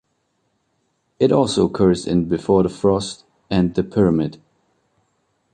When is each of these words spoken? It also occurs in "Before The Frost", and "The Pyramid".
It 1.19 1.31
also 1.31 1.67
occurs 1.67 2.07
in 2.07 2.27
"Before 2.27 2.63
The 2.63 2.69
Frost", 2.69 3.23
and 3.51 3.75
"The 3.75 3.83
Pyramid". 3.83 4.41